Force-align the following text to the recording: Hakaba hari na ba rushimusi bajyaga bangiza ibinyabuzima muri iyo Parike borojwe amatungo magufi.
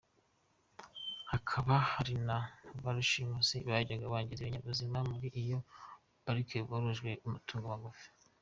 Hakaba 1.31 1.73
hari 1.91 2.13
na 2.27 2.37
ba 2.83 2.91
rushimusi 2.97 3.57
bajyaga 3.69 4.11
bangiza 4.13 4.41
ibinyabuzima 4.41 4.97
muri 5.09 5.27
iyo 5.41 5.57
Parike 6.23 6.57
borojwe 6.69 7.09
amatungo 7.27 7.65
magufi. 7.73 8.07